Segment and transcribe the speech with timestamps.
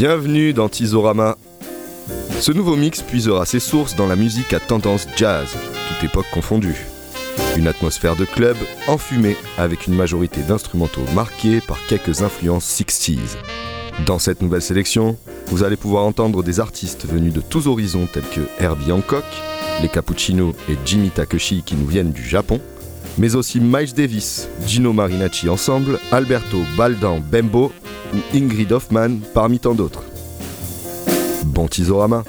[0.00, 1.36] Bienvenue dans Tizorama.
[2.40, 5.54] Ce nouveau mix puisera ses sources dans la musique à tendance jazz,
[5.88, 6.86] toute époque confondue.
[7.58, 8.56] Une atmosphère de club
[8.88, 13.36] enfumée avec une majorité d'instrumentaux marqués par quelques influences 60s.
[14.06, 15.18] Dans cette nouvelle sélection,
[15.48, 19.26] vous allez pouvoir entendre des artistes venus de tous horizons tels que Herbie Hancock,
[19.82, 22.58] les Cappuccino et Jimmy Takeshi qui nous viennent du Japon,
[23.18, 27.72] mais aussi Miles Davis, Gino Marinacci ensemble, Alberto Baldan Bembo
[28.14, 30.02] ou Ingrid Hoffman parmi tant d'autres.
[31.44, 32.24] Bon Tizorama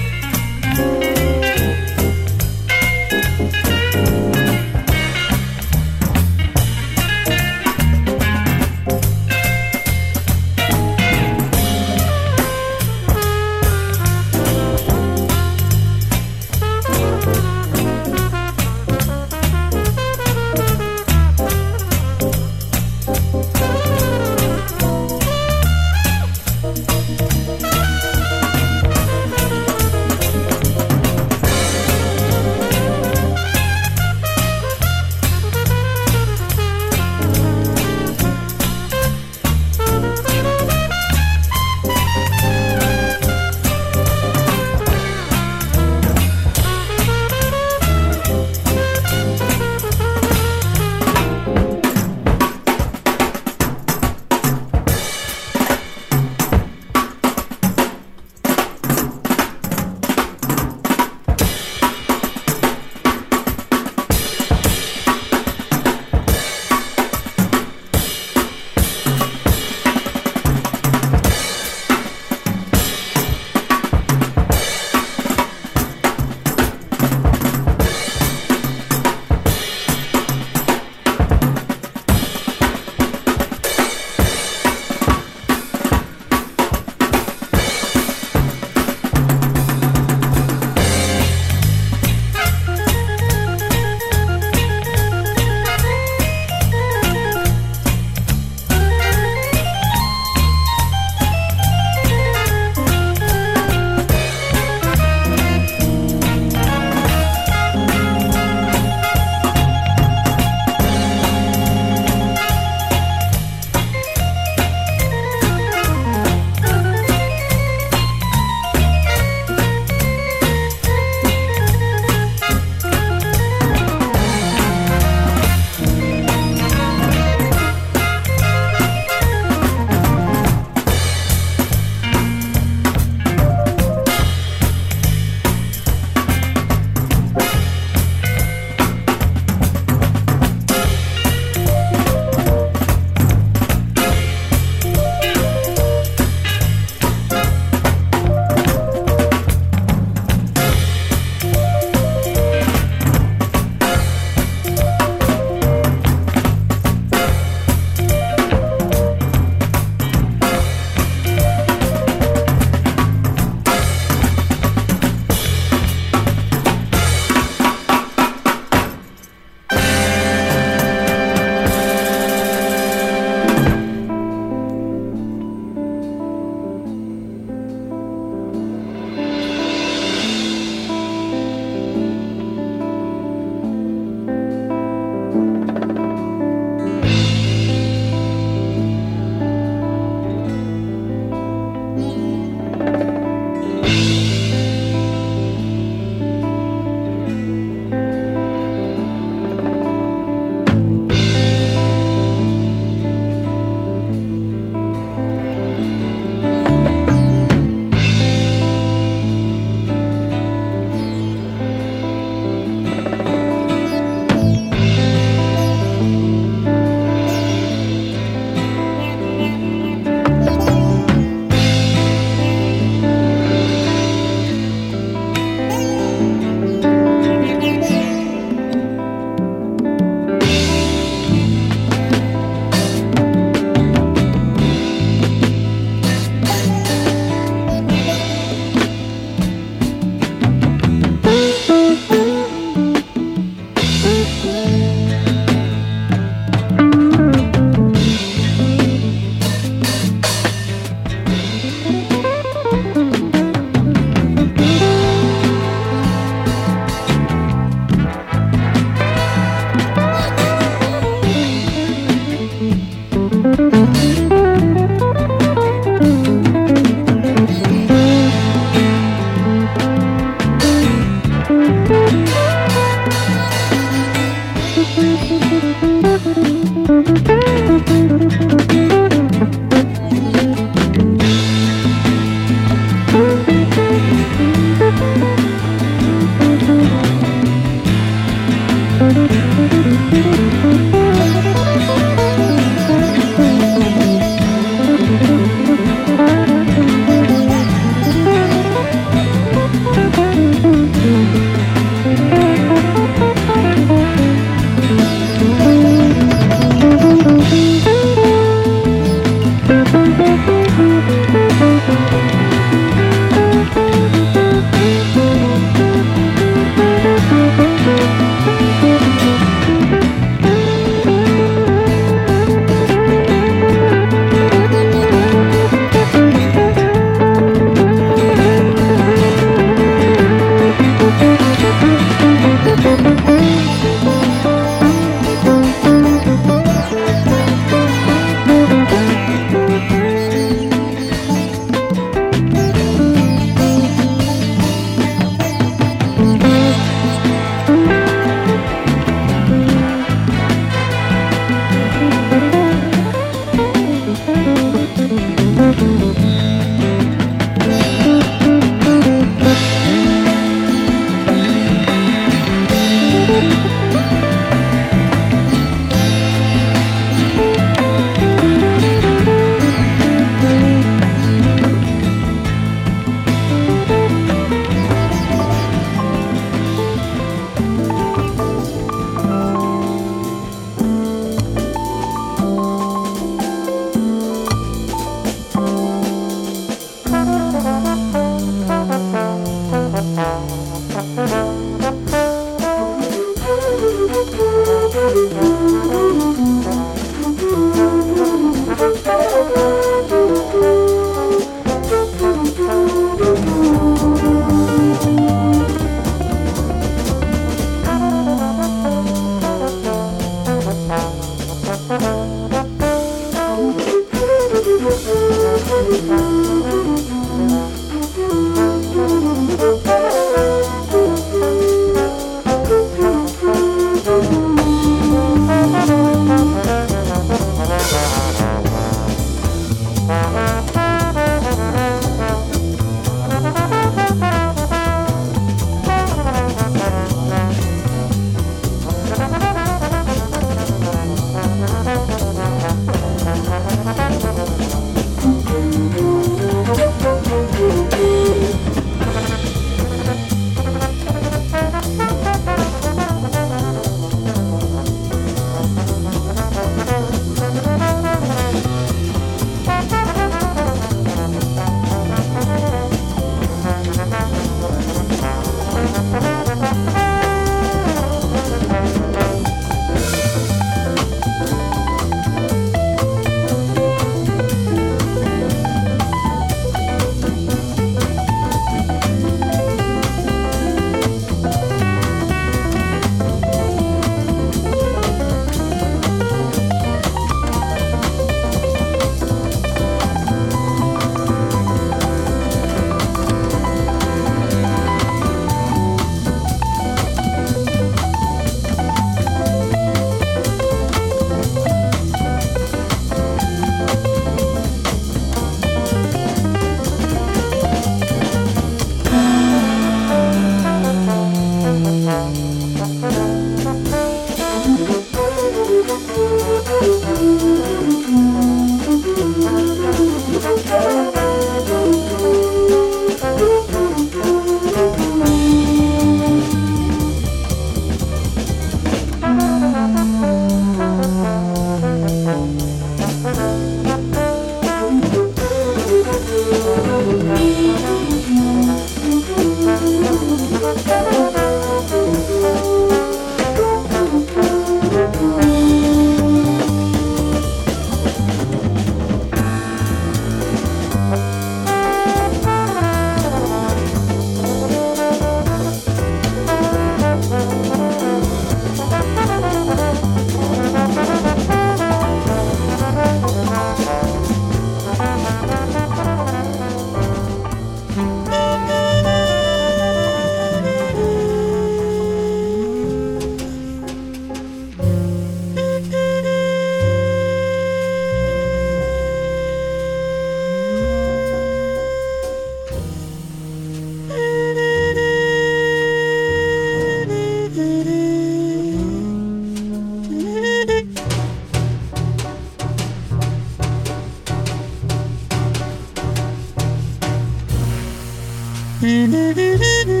[599.01, 600.00] Mm-hmm.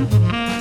[0.00, 0.59] Mm-hmm.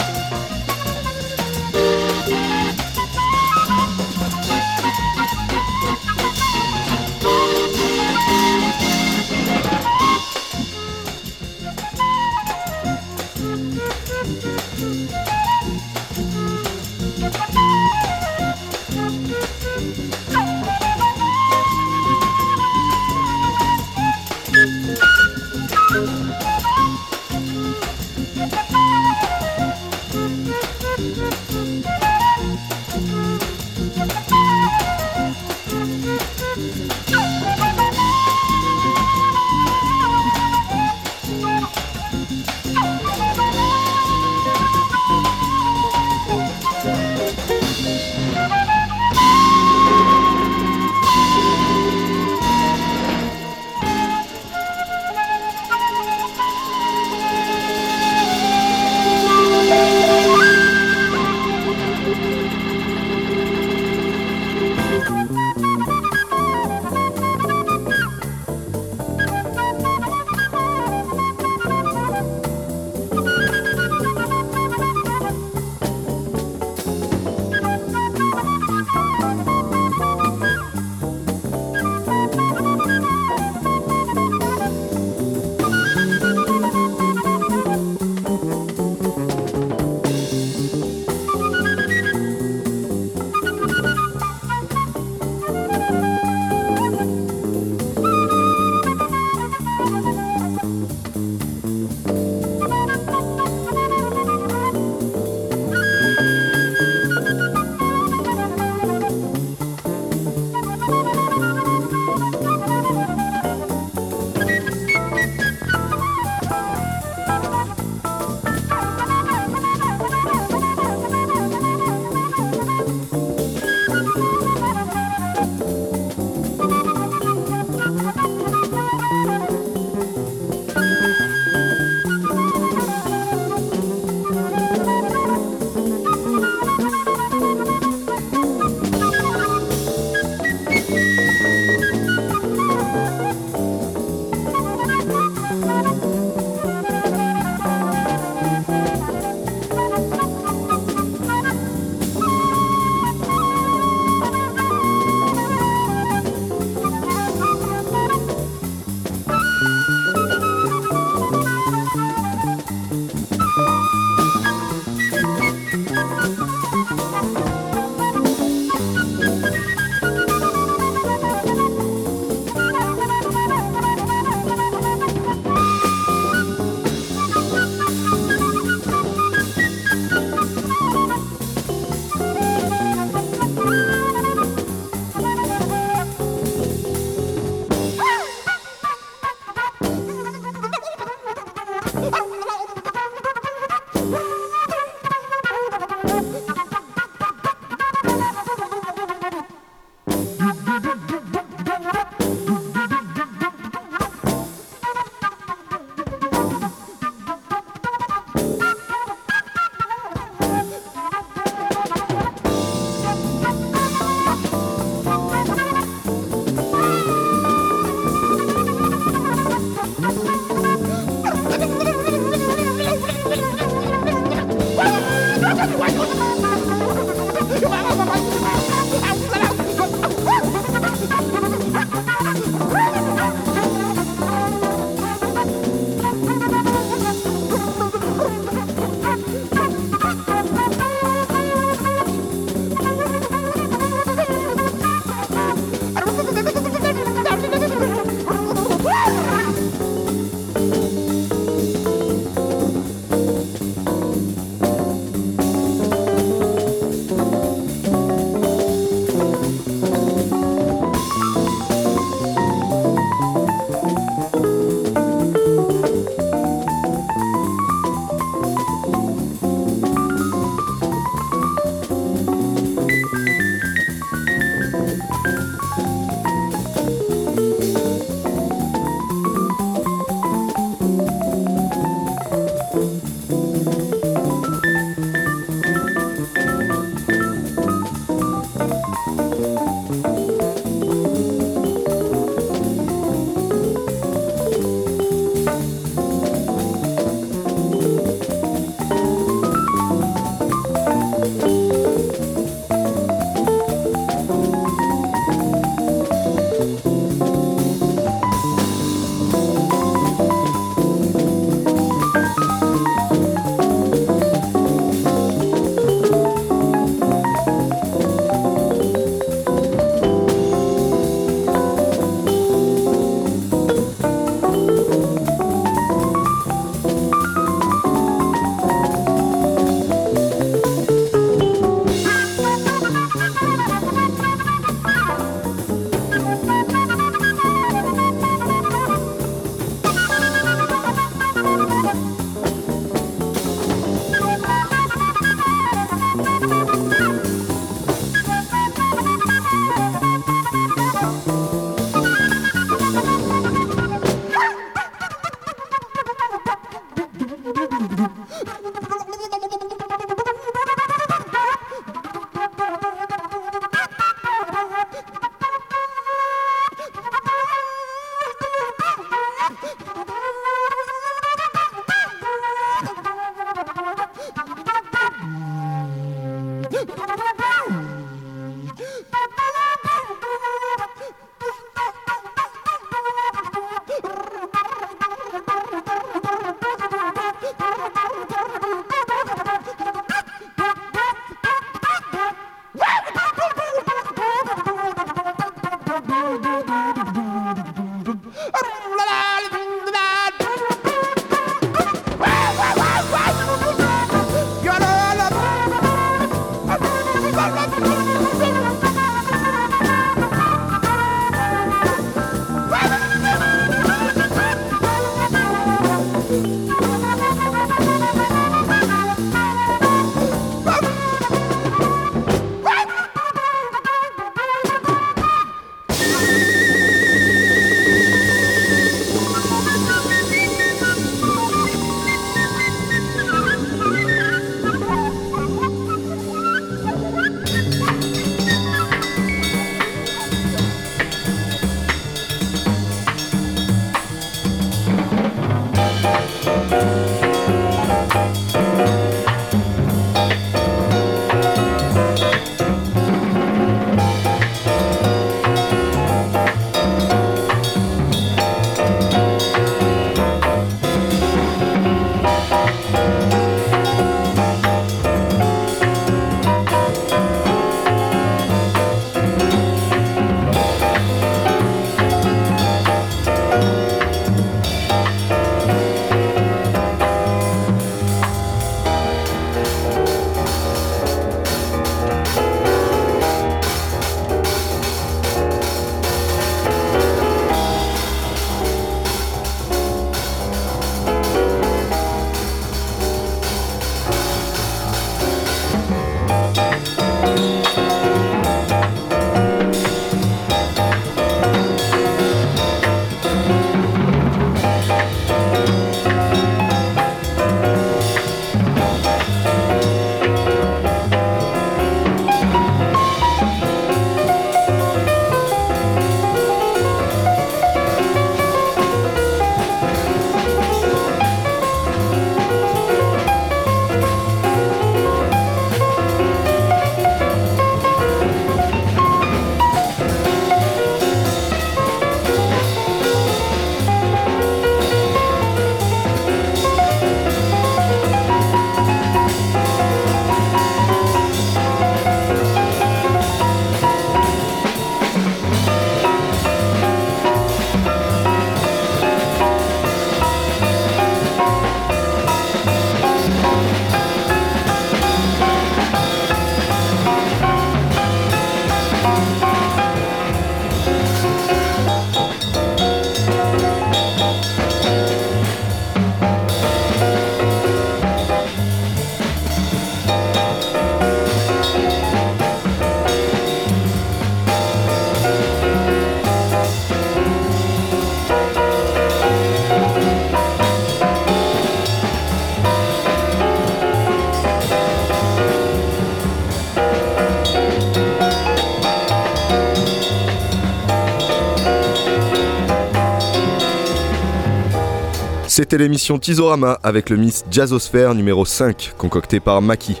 [595.60, 600.00] C'était l'émission Tizorama avec le Miss Jazzosphère numéro 5, concocté par Maki.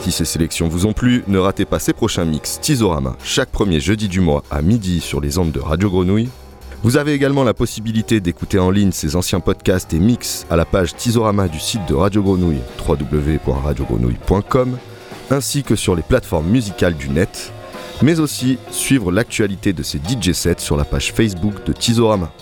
[0.00, 3.78] Si ces sélections vous ont plu, ne ratez pas ces prochains mix Tizorama chaque premier
[3.78, 6.30] jeudi du mois à midi sur les ondes de Radio Grenouille.
[6.82, 10.64] Vous avez également la possibilité d'écouter en ligne ces anciens podcasts et mix à la
[10.64, 14.78] page Tizorama du site de Radio Grenouille www.radiogrenouille.com
[15.30, 17.52] ainsi que sur les plateformes musicales du net,
[18.02, 22.32] mais aussi suivre l'actualité de ces DJ sets sur la page Facebook de Tizorama.